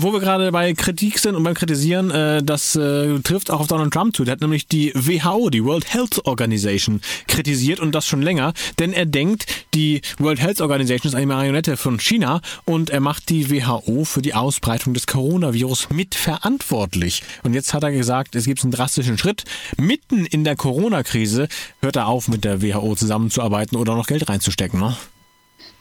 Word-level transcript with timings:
Wo 0.00 0.12
wir 0.12 0.20
gerade 0.20 0.52
bei 0.52 0.74
Kritik 0.74 1.18
sind 1.18 1.34
und 1.34 1.42
beim 1.42 1.54
Kritisieren, 1.54 2.12
äh, 2.12 2.40
das 2.40 2.76
äh, 2.76 3.18
trifft 3.18 3.50
auch 3.50 3.58
auf 3.58 3.66
Donald 3.66 3.92
Trump 3.92 4.14
zu. 4.14 4.24
Der 4.24 4.32
hat 4.32 4.40
nämlich 4.40 4.68
die 4.68 4.92
WHO, 4.94 5.50
die 5.50 5.64
World 5.64 5.92
Health 5.92 6.24
Organization, 6.24 7.00
kritisiert 7.26 7.80
und 7.80 7.92
das 7.96 8.06
schon 8.06 8.22
länger, 8.22 8.52
denn 8.78 8.92
er 8.92 9.06
denkt, 9.06 9.46
die 9.74 10.00
World 10.18 10.40
Health 10.40 10.60
Organization 10.60 11.10
ist 11.10 11.16
eine 11.16 11.26
Marionette 11.26 11.76
von 11.76 11.98
China 11.98 12.40
und 12.64 12.90
er 12.90 13.00
macht 13.00 13.28
die 13.28 13.50
WHO 13.50 14.04
für 14.04 14.22
die 14.22 14.34
Ausbreitung 14.34 14.94
des 14.94 15.08
Coronavirus 15.08 15.90
mitverantwortlich. 15.90 17.24
Und 17.42 17.54
jetzt 17.54 17.74
hat 17.74 17.82
er 17.82 17.90
gesagt, 17.90 18.36
es 18.36 18.44
gibt 18.44 18.62
einen 18.62 18.70
drastischen 18.70 19.18
Schritt. 19.18 19.42
Mitten 19.78 20.26
in 20.26 20.44
der 20.44 20.54
Corona-Krise 20.54 21.48
hört 21.80 21.96
er 21.96 22.06
auf, 22.06 22.28
mit 22.28 22.44
der 22.44 22.62
WHO 22.62 22.94
zusammenzuarbeiten 22.94 23.76
oder 23.76 23.96
noch 23.96 24.06
Geld 24.06 24.28
reinzustecken. 24.28 24.78
Ne? 24.78 24.96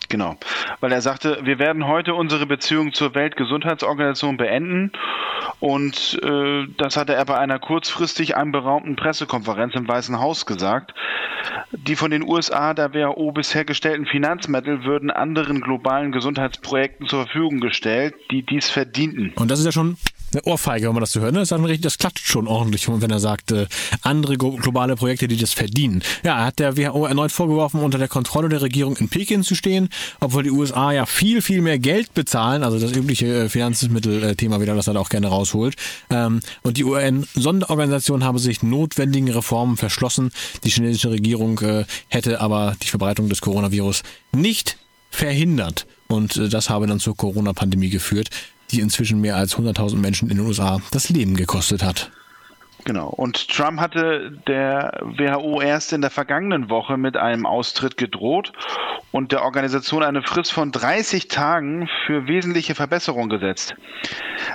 Genau, 0.10 0.38
weil 0.80 0.92
er 0.92 1.02
sagte, 1.02 1.40
wir 1.44 1.60
werden 1.60 1.86
heute 1.86 2.14
unsere 2.14 2.46
Beziehung 2.46 2.94
zur 2.94 3.14
Weltgesundheitsorganisation 3.14 4.38
beenden 4.38 4.92
und 5.60 6.20
äh, 6.24 6.68
das 6.78 6.98
hatte 6.98 7.14
er 7.14 7.26
bei 7.26 7.38
einer 7.38 7.60
kurzfristig 7.60 8.38
anberaumten 8.38 8.96
Pressekonferenz 8.96 9.76
im 9.76 9.88
Weißen 9.88 10.20
Haus 10.20 10.46
gesagt. 10.46 10.94
Die 11.72 11.96
von 11.96 12.12
den 12.12 12.24
USA 12.24 12.74
der 12.74 12.94
WHO 12.94 13.32
bisher 13.32 13.66
gestellten 13.66 14.06
Finanzmittel 14.06 14.84
würden 14.84 15.12
anderen 15.12 15.62
globalen 15.62 16.12
Gesundheitsprojekten 16.12 17.08
zur 17.08 17.24
Verfügung 17.24 17.60
gestellt, 17.60 18.16
die 18.32 18.44
dies 18.44 18.70
verdienten. 18.70 19.34
Und 19.36 19.52
das 19.52 19.60
ist 19.60 19.66
ja 19.66 19.72
schon 19.72 19.98
eine 20.34 20.44
Ohrfeige, 20.44 20.88
wenn 20.88 20.94
man 20.94 21.02
das 21.02 21.12
so 21.12 21.22
hört. 21.22 21.34
Ne? 21.34 21.40
Das, 21.40 21.52
ist 21.52 21.60
richtig, 21.60 21.82
das 21.82 21.98
klatscht 21.98 22.28
schon 22.28 22.48
ordentlich, 22.48 22.88
wenn 22.88 23.10
er 23.10 23.20
sagt, 23.20 23.52
äh, 23.52 23.68
andere 24.02 24.38
globale 24.38 24.96
Projekte, 24.96 25.28
die 25.28 25.38
das 25.38 25.54
verdienen. 25.54 26.04
Ja, 26.24 26.40
er 26.40 26.46
hat 26.46 26.60
der 26.60 26.78
WHO 26.78 27.06
erneut 27.06 27.32
vorgeworfen, 27.32 27.82
unter 27.82 27.98
der 27.98 28.08
Kontrolle 28.08 28.50
der 28.50 28.62
Regierung 28.62 28.98
in 28.98 29.10
Peking 29.10 29.44
zu 29.44 29.56
stehen, 29.56 29.90
obwohl 30.20 30.44
die 30.44 30.52
USA 30.52 30.92
ja 30.92 31.06
viel, 31.06 31.42
viel 31.42 31.62
mehr 31.62 31.80
Geld 31.80 32.14
bezahlen, 32.14 32.64
also 32.64 32.80
das 32.80 32.92
übliche 32.92 33.46
äh, 33.46 33.50
Finanzmittelthema 33.50 34.60
wieder, 34.62 34.76
das 34.76 34.88
er 34.88 34.94
da 34.94 35.00
auch 35.00 35.10
gerne 35.10 35.28
rausholt. 35.28 35.76
Ähm, 36.10 36.42
und 36.64 36.78
die 36.78 36.84
UN-Sonderorganisation 36.84 38.24
habe 38.24 38.40
sich 38.40 38.64
notwendigen 38.64 39.30
Reformen 39.30 39.78
verschlossen. 39.78 40.32
Die 40.64 40.70
chinesische 40.70 41.12
Regierung 41.12 41.60
äh, 41.60 41.86
hätte 42.10 42.42
aber 42.42 42.76
die 42.82 42.88
Verbreitung 42.88 43.30
des 43.30 43.42
Coronavirus 43.42 44.04
nicht 44.34 44.78
verhindert. 45.10 45.88
Und 46.08 46.38
äh, 46.38 46.50
das 46.50 46.70
habe 46.70 46.88
dann 46.88 47.00
zur 47.00 47.16
Corona-Pandemie 47.16 47.90
geführt 47.90 48.30
die 48.72 48.82
inzwischen 48.82 49.22
mehr 49.22 49.36
als 49.36 49.58
100.000 49.58 49.98
Menschen 49.98 50.30
in 50.30 50.38
den 50.38 50.46
USA 50.46 50.80
das 50.92 51.10
Leben 51.10 51.36
gekostet 51.36 51.84
hat. 51.84 52.12
Genau. 52.88 53.10
Und 53.10 53.50
Trump 53.50 53.82
hatte 53.82 54.32
der 54.48 55.02
WHO 55.02 55.62
erst 55.62 55.92
in 55.92 56.00
der 56.00 56.10
vergangenen 56.10 56.70
Woche 56.70 56.96
mit 56.96 57.18
einem 57.18 57.46
Austritt 57.46 57.98
gedroht 57.98 58.54
und 59.12 59.34
der 59.34 59.44
Organisation 59.44 60.04
eine 60.04 60.22
Frist 60.22 60.54
von 60.54 60.72
30 60.72 61.28
Tagen 61.28 61.90
für 62.06 62.28
wesentliche 62.28 62.76
Verbesserungen 62.76 63.30
gesetzt. 63.30 63.76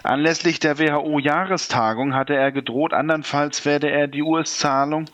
Anlässlich 0.02 0.60
der 0.60 0.78
WHO-Jahrestagung 0.78 2.14
hatte 2.14 2.34
er 2.34 2.52
gedroht, 2.52 2.94
andernfalls 2.94 3.66
werde 3.66 3.90
er 3.90 4.06
die 4.08 4.22
US-Zahlung 4.22 5.06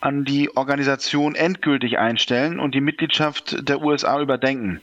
an 0.00 0.24
die 0.24 0.56
Organisation 0.56 1.34
endgültig 1.34 1.98
einstellen 1.98 2.60
und 2.60 2.74
die 2.74 2.80
Mitgliedschaft 2.80 3.68
der 3.68 3.82
USA 3.82 4.20
überdenken. 4.20 4.80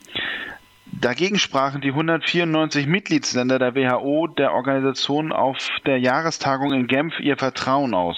Dagegen 0.91 1.39
sprachen 1.39 1.81
die 1.81 1.89
194 1.89 2.87
Mitgliedsländer 2.87 3.59
der 3.59 3.75
WHO 3.75 4.27
der 4.27 4.53
Organisation 4.53 5.31
auf 5.31 5.57
der 5.85 5.97
Jahrestagung 5.97 6.73
in 6.73 6.87
Genf 6.87 7.19
ihr 7.19 7.37
Vertrauen 7.37 7.93
aus. 7.93 8.17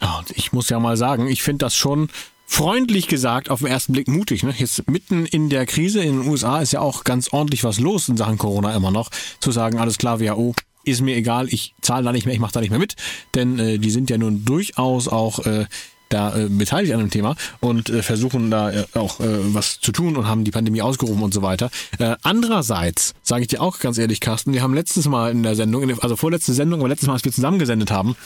Ja, 0.00 0.22
ich 0.34 0.52
muss 0.52 0.68
ja 0.68 0.78
mal 0.78 0.96
sagen, 0.96 1.26
ich 1.26 1.42
finde 1.42 1.64
das 1.64 1.76
schon 1.76 2.08
freundlich 2.46 3.06
gesagt 3.06 3.48
auf 3.48 3.60
den 3.60 3.68
ersten 3.68 3.92
Blick 3.92 4.08
mutig. 4.08 4.42
Ne? 4.42 4.52
Jetzt 4.56 4.90
mitten 4.90 5.24
in 5.26 5.50
der 5.50 5.66
Krise 5.66 6.02
in 6.02 6.20
den 6.20 6.28
USA 6.28 6.60
ist 6.60 6.72
ja 6.72 6.80
auch 6.80 7.04
ganz 7.04 7.32
ordentlich 7.32 7.64
was 7.64 7.78
los 7.78 8.08
in 8.08 8.16
Sachen 8.16 8.38
Corona 8.38 8.74
immer 8.74 8.90
noch. 8.90 9.10
Zu 9.40 9.52
sagen, 9.52 9.78
alles 9.78 9.98
klar, 9.98 10.20
WHO, 10.20 10.54
ist 10.84 11.00
mir 11.00 11.16
egal, 11.16 11.48
ich 11.48 11.74
zahle 11.80 12.04
da 12.04 12.12
nicht 12.12 12.26
mehr, 12.26 12.34
ich 12.34 12.40
mache 12.40 12.52
da 12.52 12.60
nicht 12.60 12.70
mehr 12.70 12.78
mit. 12.78 12.96
Denn 13.34 13.58
äh, 13.58 13.78
die 13.78 13.90
sind 13.90 14.10
ja 14.10 14.18
nun 14.18 14.44
durchaus 14.44 15.08
auch 15.08 15.40
äh, 15.40 15.66
da 16.10 16.36
äh, 16.36 16.48
beteiligt 16.48 16.92
an 16.92 17.00
dem 17.00 17.10
Thema 17.10 17.36
und 17.60 17.88
äh, 17.88 18.02
versuchen 18.02 18.50
da 18.50 18.70
äh, 18.70 18.84
auch 18.94 19.20
äh, 19.20 19.54
was 19.54 19.80
zu 19.80 19.92
tun 19.92 20.16
und 20.16 20.26
haben 20.26 20.44
die 20.44 20.50
Pandemie 20.50 20.82
ausgerufen 20.82 21.22
und 21.22 21.32
so 21.32 21.42
weiter. 21.42 21.70
Äh, 21.98 22.16
andererseits 22.22 23.14
sage 23.22 23.42
ich 23.42 23.48
dir 23.48 23.62
auch 23.62 23.78
ganz 23.78 23.96
ehrlich, 23.98 24.20
Carsten, 24.20 24.52
wir 24.52 24.62
haben 24.62 24.74
letztes 24.74 25.08
Mal 25.08 25.30
in 25.30 25.42
der 25.42 25.54
Sendung, 25.54 26.00
also 26.00 26.16
vorletzte 26.16 26.52
Sendung, 26.52 26.80
aber 26.80 26.88
letztes 26.88 27.06
Mal, 27.06 27.14
als 27.14 27.24
wir 27.24 27.32
zusammengesendet 27.32 27.90
haben, 27.90 28.16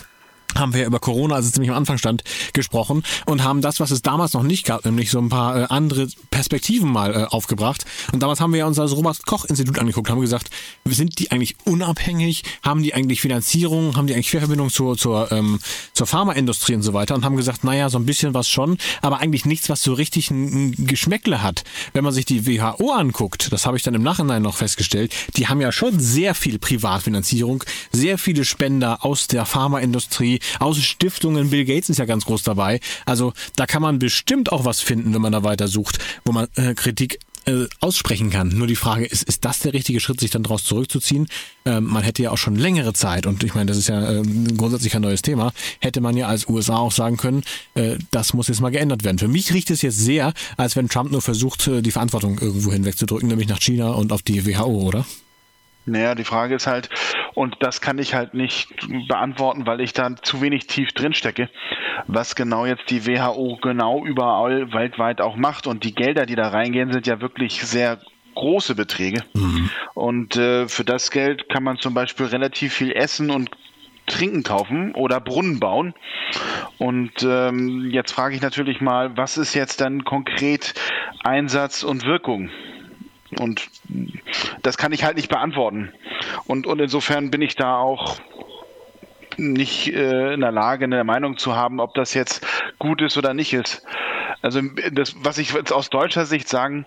haben 0.55 0.75
wir 0.75 0.87
über 0.87 0.99
Corona, 0.99 1.37
als 1.37 1.47
es 1.47 1.53
ziemlich 1.53 1.71
am 1.71 1.77
Anfang 1.77 1.99
stand, 1.99 2.25
gesprochen 2.53 3.03
und 3.27 3.43
haben 3.43 3.61
das, 3.61 3.81
was 3.81 3.91
es 3.91 4.03
damals 4.03 4.33
noch 4.35 4.43
nicht 4.43 4.67
gab, 4.67 4.85
nämlich 4.85 5.11
so 5.11 5.19
ein 5.19 5.29
paar 5.29 5.63
äh, 5.63 5.67
andere 5.69 6.09
Perspektiven 6.31 6.91
mal 6.91 7.15
äh, 7.15 7.25
aufgebracht. 7.25 7.85
Und 8.13 8.23
damals 8.23 8.41
haben 8.41 8.53
wir 8.53 8.61
ja 8.61 8.67
uns 8.67 8.79
als 8.79 8.93
Robert-Koch-Institut 8.93 9.79
angeguckt, 9.79 10.11
haben 10.11 10.21
gesagt, 10.21 10.51
sind 10.85 11.19
die 11.19 11.31
eigentlich 11.31 11.57
unabhängig, 11.65 12.43
haben 12.63 12.83
die 12.83 12.95
eigentlich 12.95 13.21
Finanzierung, 13.21 13.97
haben 13.97 14.07
die 14.07 14.15
eigentlich 14.15 14.29
Querverbindung 14.29 14.71
zur, 14.71 14.97
zur, 14.97 15.31
ähm, 15.33 15.61
zur 15.93 16.07
Pharmaindustrie 16.07 16.75
und 16.75 16.83
so 16.83 16.93
weiter 16.93 17.15
und 17.15 17.25
haben 17.25 17.37
gesagt, 17.37 17.65
naja, 17.65 17.89
so 17.89 17.99
ein 17.99 18.07
bisschen 18.07 18.35
was 18.35 18.49
schon, 18.49 18.79
aber 19.03 19.21
eigentlich 19.21 19.45
nichts, 19.45 19.69
was 19.69 19.83
so 19.83 19.93
richtig 19.95 20.31
ein 20.31 20.75
Geschmäckle 20.87 21.43
hat. 21.43 21.65
Wenn 21.93 22.05
man 22.05 22.13
sich 22.13 22.25
die 22.25 22.47
WHO 22.47 22.93
anguckt, 22.93 23.53
das 23.53 23.67
habe 23.67 23.77
ich 23.77 23.83
dann 23.83 23.95
im 23.95 24.03
Nachhinein 24.03 24.43
noch 24.43 24.57
festgestellt, 24.57 25.13
die 25.37 25.49
haben 25.49 25.61
ja 25.61 25.73
schon 25.73 25.99
sehr 26.01 26.35
viel 26.35 26.59
Privatfinanzierung, 26.59 27.65
sehr 27.93 28.19
viele 28.19 28.45
Spender 28.45 29.05
aus 29.05 29.27
der 29.27 29.45
Pharmaindustrie, 29.45 30.41
aus 30.59 30.79
Stiftungen. 30.79 31.51
Bill 31.51 31.65
Gates 31.65 31.89
ist 31.89 31.99
ja 31.99 32.05
ganz 32.05 32.25
groß 32.25 32.43
dabei. 32.43 32.81
Also 33.07 33.33
da 33.57 33.67
kann 33.67 33.83
man 33.83 33.99
bestimmt 33.99 34.53
auch 34.53 34.65
was 34.65 34.81
finden, 34.81 35.15
wenn 35.15 35.23
man 35.23 35.33
da 35.33 35.43
weiter 35.43 35.69
sucht, 35.69 35.99
wo 36.25 36.33
man 36.33 36.49
äh, 36.57 36.75
Kritik 36.75 37.19
äh, 37.47 37.67
aussprechen 37.81 38.31
kann. 38.31 38.49
Nur 38.49 38.67
die 38.67 38.77
Frage 38.77 39.05
ist, 39.05 39.23
ist 39.23 39.45
das 39.45 39.61
der 39.61 39.73
richtige 39.73 40.01
Schritt, 40.01 40.21
sich 40.21 40.31
dann 40.31 40.43
daraus 40.43 40.65
zurückzuziehen? 40.65 41.29
Ähm, 41.65 41.85
man 41.85 42.03
hätte 42.03 42.23
ja 42.23 42.31
auch 42.31 42.39
schon 42.39 42.57
längere 42.57 42.93
Zeit, 42.93 43.27
und 43.27 43.45
ich 43.45 43.55
meine, 43.55 43.67
das 43.67 43.77
ist 43.77 43.89
ja 43.89 44.13
äh, 44.13 44.23
grundsätzlich 44.57 44.95
ein 44.95 45.03
neues 45.03 45.23
Thema, 45.23 45.53
hätte 45.81 46.01
man 46.01 46.17
ja 46.17 46.27
als 46.27 46.49
USA 46.49 46.77
auch 46.77 46.93
sagen 46.93 47.17
können, 47.17 47.43
äh, 47.75 47.99
das 48.11 48.35
muss 48.35 48.49
jetzt 48.49 48.61
mal 48.61 48.71
geändert 48.71 49.05
werden. 49.05 49.19
Für 49.19 49.29
mich 49.29 49.53
riecht 49.53 49.71
es 49.71 49.83
jetzt 49.83 49.99
sehr, 49.99 50.33
als 50.57 50.77
wenn 50.77 50.89
Trump 50.89 51.11
nur 51.11 51.23
versucht, 51.23 51.67
äh, 51.69 51.83
die 51.83 51.91
Verantwortung 51.91 52.39
irgendwo 52.39 52.73
hinwegzudrücken, 52.73 53.29
nämlich 53.29 53.49
nach 53.49 53.61
China 53.61 53.91
und 53.93 54.13
auf 54.13 54.23
die 54.23 54.47
WHO, 54.47 54.83
oder? 54.83 55.05
Naja, 55.87 56.15
die 56.15 56.25
Frage 56.25 56.55
ist 56.55 56.67
halt, 56.67 56.89
und 57.35 57.57
das 57.61 57.81
kann 57.81 57.99
ich 57.99 58.15
halt 58.15 58.35
nicht 58.35 58.69
beantworten, 59.09 59.67
weil 59.67 59.81
ich 59.81 59.93
da 59.93 60.17
zu 60.17 60.41
wenig 60.41 60.67
tief 60.67 60.93
drin 60.93 61.13
stecke, 61.13 61.51
was 62.07 62.35
genau 62.35 62.65
jetzt 62.65 62.91
die 62.91 63.07
WHO 63.07 63.59
genau 63.61 64.05
überall 64.05 64.73
weltweit 64.73 65.21
auch 65.21 65.37
macht. 65.37 65.67
Und 65.67 65.85
die 65.85 65.95
Gelder, 65.95 66.27
die 66.27 66.37
da 66.37 66.49
reingehen, 66.49 66.93
sind 66.93 67.07
ja 67.07 67.21
wirklich 67.21 67.63
sehr 67.65 67.99
große 68.35 68.75
Beträge. 68.75 69.23
Mhm. 69.35 69.71
Und 69.95 70.37
äh, 70.37 70.69
für 70.69 70.85
das 70.85 71.11
Geld 71.11 71.49
kann 71.49 71.63
man 71.63 71.79
zum 71.79 71.95
Beispiel 71.95 72.27
relativ 72.27 72.73
viel 72.73 72.93
Essen 72.93 73.31
und 73.31 73.51
Trinken 74.07 74.43
kaufen 74.43 74.95
oder 74.95 75.21
Brunnen 75.21 75.61
bauen. 75.61 75.95
Und 76.79 77.23
ähm, 77.23 77.89
jetzt 77.91 78.13
frage 78.13 78.35
ich 78.35 78.43
natürlich 78.43 78.81
mal, 78.81 79.17
was 79.17 79.39
ist 79.39 79.55
jetzt 79.55 79.81
dann 79.81 80.05
konkret 80.05 80.75
Einsatz 81.23 81.83
und 81.83 82.05
Wirkung? 82.05 82.51
Und 83.39 83.69
das 84.63 84.77
kann 84.77 84.93
ich 84.93 85.05
halt 85.05 85.17
nicht 85.17 85.29
beantworten. 85.29 85.93
Und, 86.47 86.67
und 86.67 86.81
insofern 86.81 87.31
bin 87.31 87.43
ich 87.43 87.57
da 87.57 87.79
auch 87.79 88.19
nicht 89.37 89.93
äh, 89.93 90.35
in 90.35 90.41
der 90.41 90.53
Lage, 90.53 90.85
eine 90.85 91.05
Meinung 91.05 91.37
zu 91.37 91.57
haben, 91.57 91.81
ob 91.81 91.95
das 91.95 92.15
jetzt 92.15 92.47
gut 92.79 93.03
ist 93.03 93.17
oder 93.17 93.35
nicht 93.35 93.53
ist. 93.53 93.85
Also 94.43 94.61
das, 94.93 95.17
was 95.19 95.39
ich 95.39 95.53
jetzt 95.53 95.73
aus 95.73 95.91
deutscher 95.91 96.27
Sicht 96.27 96.49
sagen, 96.49 96.87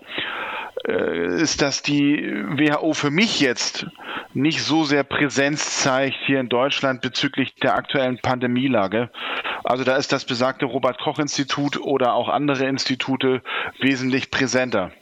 äh, 0.86 1.40
ist, 1.40 1.60
dass 1.60 1.82
die 1.82 2.18
WHO 2.48 2.92
für 2.92 3.10
mich 3.10 3.40
jetzt 3.40 3.86
nicht 4.34 4.62
so 4.62 4.84
sehr 4.84 5.04
Präsenz 5.04 5.80
zeigt 5.82 6.16
hier 6.26 6.40
in 6.40 6.48
Deutschland 6.48 7.00
bezüglich 7.00 7.54
der 7.56 7.74
aktuellen 7.74 8.18
Pandemielage. 8.18 9.10
Also 9.64 9.84
da 9.84 9.96
ist 9.96 10.12
das 10.12 10.24
besagte 10.24 10.66
Robert 10.66 10.98
Koch 10.98 11.18
Institut 11.18 11.80
oder 11.80 12.12
auch 12.14 12.28
andere 12.28 12.66
Institute 12.66 13.42
wesentlich 13.80 14.30
präsenter. 14.30 14.92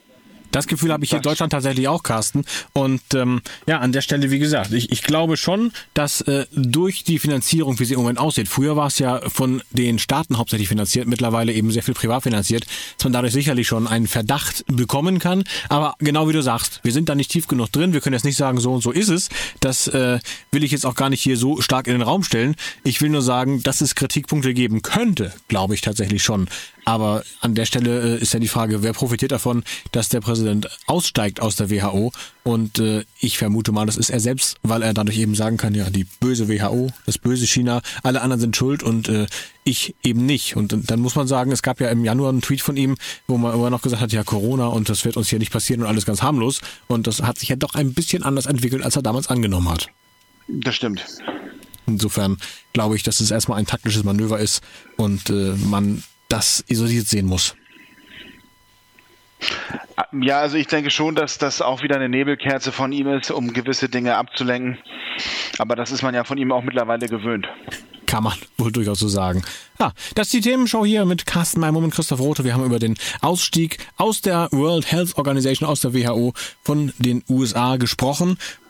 Das 0.57 0.67
Gefühl 0.67 0.91
habe 0.91 1.05
ich 1.05 1.11
hier 1.11 1.19
in 1.19 1.23
Deutschland 1.23 1.53
tatsächlich 1.53 1.87
auch, 1.87 2.03
Carsten. 2.03 2.43
Und 2.73 3.03
ähm, 3.13 3.43
ja, 3.67 3.79
an 3.81 3.93
der 3.93 4.01
Stelle, 4.01 4.31
wie 4.31 4.39
gesagt, 4.39 4.73
ich, 4.73 4.91
ich 4.91 5.03
glaube 5.03 5.37
schon, 5.37 5.71
dass 5.93 6.23
äh, 6.23 6.47
durch 6.53 7.05
die 7.05 7.19
Finanzierung, 7.19 7.79
wie 7.79 7.85
sie 7.85 7.93
im 7.93 8.01
Moment 8.01 8.19
aussieht, 8.19 8.49
früher 8.49 8.75
war 8.75 8.87
es 8.87 8.99
ja 8.99 9.21
von 9.29 9.63
den 9.73 9.99
Staaten 9.99 10.39
hauptsächlich 10.39 10.69
finanziert, 10.69 11.09
mittlerweile 11.09 11.53
eben 11.53 11.71
sehr 11.71 11.83
viel 11.83 11.93
privat 11.93 12.23
finanziert, 12.23 12.65
dass 12.97 13.05
man 13.05 13.13
dadurch 13.13 13.35
sicherlich 13.35 13.67
schon 13.67 13.87
einen 13.87 14.07
Verdacht 14.07 14.65
bekommen 14.67 15.19
kann. 15.19 15.45
Aber 15.69 15.95
genau 15.99 16.27
wie 16.27 16.33
du 16.33 16.43
sagst, 16.43 16.81
wir 16.83 16.93
sind 16.93 17.11
da 17.11 17.15
nicht 17.15 17.31
tief 17.31 17.49
genug 17.49 17.71
drin. 17.71 17.93
Wir 17.93 18.01
können 18.01 18.15
jetzt 18.15 18.25
nicht 18.25 18.39
sagen, 18.39 18.59
so 18.59 18.73
und 18.73 18.83
so 18.83 18.93
ist 18.93 19.11
es. 19.11 19.29
Das 19.61 19.89
äh, 19.89 20.21
will 20.53 20.65
ich 20.65 20.73
jetzt 20.73 20.87
auch 20.87 20.95
gar 20.95 21.11
nicht 21.11 21.21
hier 21.21 21.37
so 21.37 21.61
stark 21.61 21.87
in 21.87 21.93
den 21.93 22.03
Raum 22.03 22.23
stellen. 22.23 22.57
Ich 22.83 23.03
will 23.03 23.11
nur 23.11 23.21
sagen, 23.21 23.63
dass 23.63 23.83
es 23.83 23.95
Kritikpunkte 23.95 24.55
geben 24.55 24.81
könnte, 24.81 25.35
glaube 25.49 25.75
ich 25.75 25.83
tatsächlich 25.83 26.23
schon. 26.23 26.49
Aber 26.87 27.25
an 27.41 27.57
der 27.57 27.67
Stelle 27.67 28.17
äh, 28.17 28.23
ist 28.23 28.33
ja 28.33 28.39
die 28.39 28.47
Frage, 28.47 28.85
wer 28.85 28.93
profitiert 28.93 29.33
davon, 29.33 29.65
dass 29.91 30.09
der 30.09 30.21
Präsident 30.21 30.69
aussteigt 30.87 31.41
aus 31.41 31.57
der 31.57 31.69
WHO? 31.69 32.13
Und 32.45 32.79
äh, 32.79 33.05
ich 33.19 33.39
vermute 33.39 33.73
mal, 33.73 33.87
das 33.87 33.97
ist 33.97 34.09
er 34.09 34.21
selbst, 34.21 34.57
weil 34.63 34.83
er 34.83 34.95
dadurch 34.95 35.19
eben 35.19 35.35
sagen 35.35 35.57
kann, 35.57 35.75
ja, 35.75 35.91
die 35.91 36.05
böse 36.05 36.49
WHO, 36.49 36.93
das 37.05 37.19
böse 37.19 37.45
China, 37.45 37.83
alle 38.05 38.23
anderen 38.23 38.41
sind 38.41 38.57
schuld 38.57 38.85
und 38.85 39.09
äh, 39.09 39.27
ich 39.65 39.97
eben 40.05 40.27
nicht. 40.27 40.55
Und 40.55 40.77
dann 40.89 41.01
muss 41.01 41.17
man 41.17 41.27
sagen, 41.27 41.51
es 41.51 41.63
gab 41.63 41.81
ja 41.81 41.89
im 41.89 42.05
Januar 42.05 42.29
einen 42.29 42.41
Tweet 42.41 42.61
von 42.63 42.77
ihm, 42.77 42.97
wo 43.27 43.37
man 43.37 43.53
immer 43.53 43.69
noch 43.69 43.83
gesagt 43.83 44.01
hat, 44.01 44.13
ja, 44.13 44.23
Corona 44.23 44.69
und 44.69 44.89
das 44.89 45.05
wird 45.05 45.17
uns 45.17 45.29
hier 45.29 45.41
nicht 45.41 45.53
passieren 45.53 45.83
und 45.83 45.89
alles 45.89 46.07
ganz 46.07 46.23
harmlos. 46.23 46.61
Und 46.87 47.09
das 47.09 47.21
hat 47.21 47.41
sich 47.41 47.49
ja 47.49 47.57
doch 47.57 47.75
ein 47.75 47.95
bisschen 47.95 48.23
anders 48.23 48.47
entwickelt, 48.47 48.85
als 48.85 48.95
er 48.95 49.03
damals 49.03 49.27
angenommen 49.27 49.69
hat. 49.69 49.89
Das 50.47 50.77
stimmt. 50.77 51.05
Insofern 51.89 52.37
glaube 52.73 52.95
ich, 52.95 53.03
dass 53.03 53.19
es 53.19 53.33
erstmal 53.33 53.59
ein 53.59 53.67
taktisches 53.67 54.05
Manöver 54.05 54.39
ist 54.39 54.63
und 54.97 55.31
äh, 55.31 55.57
man 55.57 56.05
das 56.29 56.65
isoliert 56.69 57.07
sehen 57.07 57.27
muss. 57.27 57.55
Ja, 60.13 60.41
also 60.41 60.57
ich 60.57 60.67
denke 60.67 60.91
schon, 60.91 61.15
dass 61.15 61.39
das 61.39 61.63
auch 61.63 61.83
wieder 61.83 61.97
eine 61.97 62.09
Nebelkerze 62.09 62.73
von 62.73 62.93
ihm 62.93 63.09
ist, 63.09 63.31
um 63.31 63.53
gewisse 63.53 63.89
Dinge 63.89 64.17
abzulenken. 64.17 64.79
Aber 65.59 65.77
das 65.77 65.91
ist 65.91 66.03
man 66.03 66.15
ja 66.15 66.25
von 66.25 66.39
ihm 66.39 66.53
auch 66.53 66.63
mittlerweile 66.63 67.09
gewöhnt. 67.09 67.47
Kann 68.07 68.23
man 68.23 68.35
wohl 68.57 68.71
durchaus 68.71 69.01
so 69.01 69.09
sagen. 69.09 69.43
Ja, 69.81 69.93
das 70.15 70.29
ist 70.29 70.35
die 70.35 70.41
Themenshow 70.41 70.85
hier 70.85 71.05
mit 71.05 71.27
Carsten 71.27 71.61
Meimum 71.61 71.85
und 71.85 71.91
Christoph 71.95 72.21
Rote. 72.21 72.45
Wir 72.45 72.55
haben 72.55 72.65
über 72.65 72.79
den 72.79 72.97
Ausstieg 73.21 73.79
aus 73.97 74.21
der 74.21 74.49
World 74.53 74.91
Health 74.91 75.19
Organization, 75.19 75.69
aus 75.69 75.81
der 75.81 75.93
WHO 75.93 76.33
von 76.63 76.93
den 76.99 77.25
USA 77.29 77.77
gesprochen. 77.77 78.39